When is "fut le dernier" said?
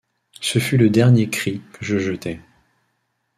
0.57-1.29